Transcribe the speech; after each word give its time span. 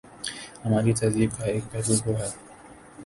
ہماری 0.65 0.93
تہذیب 0.93 1.29
کا 1.37 1.45
ایک 1.45 1.63
پہلو 1.71 1.95
وہ 2.05 2.17
ہے۔ 2.19 2.29